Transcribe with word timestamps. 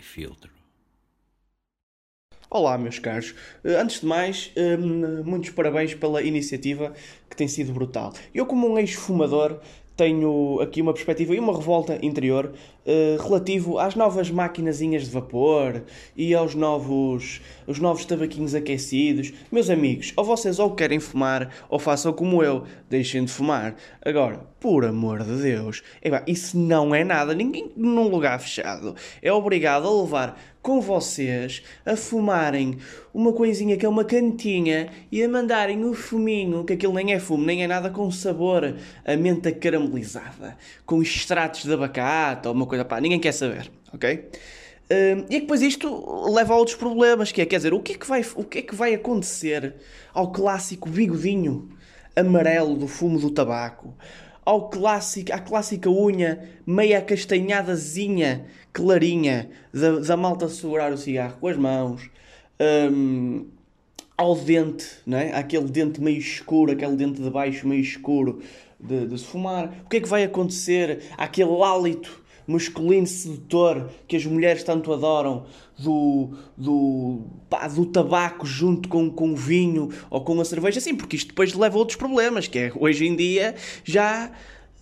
filtro. 0.00 0.50
Olá, 2.50 2.78
meus 2.78 2.98
caros. 2.98 3.34
Eh, 3.64 3.74
Antes 3.74 4.00
de 4.00 4.06
mais, 4.06 4.50
hum, 4.56 5.22
muitos 5.24 5.50
parabéns 5.50 5.94
pela 5.94 6.22
iniciativa 6.22 6.94
que 7.28 7.36
tem 7.36 7.48
sido 7.48 7.72
brutal. 7.72 8.12
Eu, 8.32 8.46
como 8.46 8.68
um 8.68 8.78
ex-fumador, 8.78 9.60
tenho 9.96 10.60
aqui 10.60 10.82
uma 10.82 10.92
perspectiva 10.92 11.34
e 11.34 11.38
uma 11.38 11.56
revolta 11.56 11.98
interior 12.02 12.52
eh, 12.84 13.16
relativo 13.20 13.78
às 13.78 13.94
novas 13.94 14.30
maquinazinhas 14.30 15.04
de 15.04 15.10
vapor 15.10 15.84
e 16.16 16.34
aos 16.34 16.54
novos, 16.54 17.40
os 17.66 17.78
novos 17.78 18.04
tabaquinhos 18.04 18.54
aquecidos. 18.54 19.32
Meus 19.52 19.70
amigos, 19.70 20.12
ou 20.16 20.24
vocês 20.24 20.58
ou 20.58 20.74
querem 20.74 20.98
fumar 20.98 21.50
ou 21.68 21.78
façam 21.78 22.12
como 22.12 22.42
eu, 22.42 22.64
deixem 22.90 23.24
de 23.24 23.30
fumar. 23.30 23.76
Agora, 24.04 24.40
por 24.58 24.84
amor 24.84 25.22
de 25.22 25.40
Deus, 25.40 25.82
epá, 26.02 26.24
isso 26.26 26.58
não 26.58 26.94
é 26.94 27.04
nada. 27.04 27.32
Ninguém 27.32 27.70
num 27.76 28.08
lugar 28.08 28.40
fechado 28.40 28.94
é 29.22 29.32
obrigado 29.32 29.86
a 29.86 30.02
levar 30.02 30.53
com 30.64 30.80
vocês 30.80 31.62
a 31.84 31.94
fumarem 31.94 32.78
uma 33.12 33.34
coisinha 33.34 33.76
que 33.76 33.84
é 33.84 33.88
uma 33.88 34.02
cantinha 34.02 34.88
e 35.12 35.22
a 35.22 35.28
mandarem 35.28 35.84
o 35.84 35.92
fuminho, 35.92 36.64
que 36.64 36.72
aquilo 36.72 36.94
nem 36.94 37.12
é 37.12 37.20
fumo, 37.20 37.44
nem 37.44 37.62
é 37.62 37.66
nada 37.66 37.90
com 37.90 38.10
sabor, 38.10 38.74
a 39.04 39.14
menta 39.14 39.52
caramelizada, 39.52 40.56
com 40.86 41.02
extratos 41.02 41.64
de 41.64 41.72
abacate 41.74 42.48
ou 42.48 42.54
uma 42.54 42.64
coisa, 42.64 42.82
pá, 42.82 42.98
ninguém 42.98 43.20
quer 43.20 43.32
saber, 43.32 43.70
ok? 43.92 44.30
Hum, 44.90 45.26
e 45.28 45.40
depois 45.40 45.60
isto 45.60 46.32
leva 46.32 46.54
a 46.54 46.56
outros 46.56 46.78
problemas, 46.78 47.30
que 47.30 47.42
é, 47.42 47.46
quer 47.46 47.58
dizer, 47.58 47.74
o 47.74 47.80
que 47.80 47.92
é 47.92 47.98
que 47.98 48.06
vai, 48.06 48.24
o 48.34 48.42
que 48.42 48.58
é 48.60 48.62
que 48.62 48.74
vai 48.74 48.94
acontecer 48.94 49.74
ao 50.14 50.32
clássico 50.32 50.88
bigodinho 50.88 51.68
amarelo 52.16 52.74
do 52.74 52.88
fumo 52.88 53.18
do 53.18 53.30
tabaco? 53.30 53.94
Ao 54.44 54.68
clássico, 54.68 55.32
à 55.32 55.38
clássica 55.38 55.88
unha 55.88 56.38
meia 56.66 57.00
castanhadazinha, 57.00 58.44
clarinha, 58.72 59.48
da, 59.72 60.00
da 60.00 60.16
malta 60.16 60.48
segurar 60.48 60.92
o 60.92 60.98
cigarro 60.98 61.38
com 61.40 61.48
as 61.48 61.56
mãos, 61.56 62.10
hum, 62.92 63.46
ao 64.16 64.36
dente, 64.36 64.86
não 65.06 65.18
é? 65.18 65.34
Aquele 65.34 65.64
dente 65.64 66.00
meio 66.00 66.18
escuro, 66.18 66.72
aquele 66.72 66.96
dente 66.96 67.20
de 67.20 67.30
baixo 67.30 67.66
meio 67.66 67.80
escuro 67.80 68.40
de, 68.78 69.06
de 69.06 69.18
se 69.18 69.24
fumar. 69.24 69.72
O 69.84 69.88
que 69.88 69.96
é 69.96 70.00
que 70.00 70.08
vai 70.08 70.24
acontecer 70.24 71.02
àquele 71.16 71.62
hálito 71.62 72.22
masculino 72.46 73.06
sedutor 73.06 73.88
que 74.06 74.16
as 74.16 74.24
mulheres 74.24 74.62
tanto 74.62 74.92
adoram 74.92 75.46
do, 75.78 76.30
do, 76.56 77.22
pá, 77.48 77.66
do 77.68 77.86
tabaco 77.86 78.46
junto 78.46 78.88
com, 78.88 79.10
com 79.10 79.32
o 79.32 79.36
vinho 79.36 79.90
ou 80.10 80.22
com 80.22 80.40
a 80.40 80.44
cerveja? 80.44 80.80
Sim, 80.80 80.94
porque 80.94 81.16
isto 81.16 81.28
depois 81.28 81.54
leva 81.54 81.76
a 81.76 81.78
outros 81.78 81.96
problemas, 81.96 82.46
que 82.46 82.58
é 82.58 82.72
hoje 82.76 83.06
em 83.06 83.16
dia 83.16 83.54
já 83.84 84.30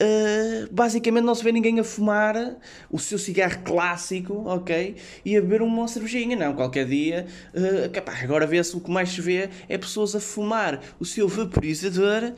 Uh, 0.00 0.72
basicamente 0.72 1.24
não 1.24 1.34
se 1.34 1.42
vê 1.42 1.50
ninguém 1.50 1.80
a 1.80 1.84
fumar 1.84 2.56
o 2.88 3.00
seu 3.00 3.18
cigarro 3.18 3.64
clássico, 3.64 4.44
ok? 4.46 4.94
E 5.24 5.36
a 5.36 5.40
beber 5.40 5.60
uma 5.60 5.88
cervejinha, 5.88 6.36
não. 6.36 6.54
Qualquer 6.54 6.86
dia, 6.86 7.26
uh, 7.52 7.90
capaz, 7.90 8.22
agora 8.22 8.46
vê-se 8.46 8.76
o 8.76 8.80
que 8.80 8.92
mais 8.92 9.08
se 9.08 9.20
vê 9.20 9.50
é 9.68 9.76
pessoas 9.76 10.14
a 10.14 10.20
fumar 10.20 10.80
o 11.00 11.04
seu 11.04 11.26
vaporizador 11.26 12.32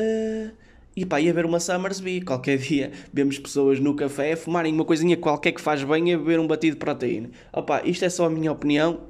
uh, 0.00 0.52
e 0.96 1.04
pá, 1.04 1.20
e 1.20 1.24
a 1.28 1.32
beber 1.32 1.46
uma 1.46 1.60
Summersby. 1.60 2.20
Qualquer 2.20 2.58
dia 2.58 2.92
vemos 3.12 3.38
pessoas 3.38 3.80
no 3.80 3.94
café 3.94 4.32
a 4.32 4.36
fumarem 4.36 4.72
uma 4.72 4.84
coisinha 4.84 5.16
qualquer 5.16 5.52
que 5.52 5.60
faz 5.60 5.82
bem 5.82 6.10
e 6.10 6.14
a 6.14 6.18
beber 6.18 6.38
um 6.38 6.46
batido 6.46 6.76
de 6.76 6.80
proteína. 6.80 7.30
Opa, 7.52 7.82
isto 7.84 8.04
é 8.04 8.10
só 8.10 8.26
a 8.26 8.30
minha 8.30 8.52
opinião. 8.52 9.00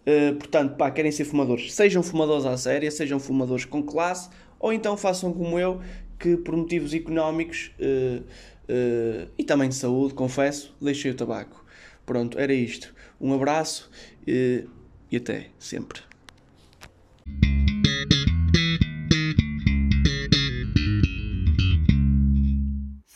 Uh, 0.00 0.34
portanto, 0.36 0.76
pá, 0.76 0.90
querem 0.90 1.12
ser 1.12 1.24
fumadores, 1.24 1.74
sejam 1.74 2.02
fumadores 2.02 2.46
à 2.46 2.56
séria, 2.56 2.90
sejam 2.90 3.20
fumadores 3.20 3.66
com 3.66 3.82
classe, 3.82 4.30
ou 4.58 4.72
então 4.72 4.96
façam 4.96 5.30
como 5.32 5.58
eu, 5.58 5.80
que 6.18 6.38
por 6.38 6.56
motivos 6.56 6.94
económicos 6.94 7.70
uh, 7.78 8.22
uh, 8.22 9.28
e 9.36 9.44
também 9.44 9.68
de 9.68 9.74
saúde, 9.74 10.14
confesso, 10.14 10.74
deixei 10.80 11.10
o 11.10 11.14
tabaco. 11.14 11.64
Pronto, 12.06 12.38
era 12.38 12.52
isto. 12.52 12.94
Um 13.20 13.34
abraço 13.34 13.90
e 14.26 14.66
até 15.14 15.48
sempre. 15.58 16.09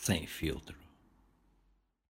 Sem 0.05 0.27
filtro. 0.27 0.84